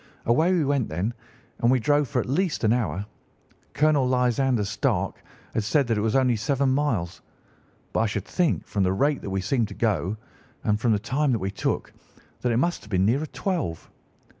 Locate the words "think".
8.25-8.65